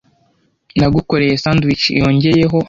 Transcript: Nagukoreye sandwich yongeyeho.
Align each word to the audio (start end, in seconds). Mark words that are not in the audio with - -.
Nagukoreye 0.77 1.33
sandwich 1.43 1.83
yongeyeho. 2.01 2.57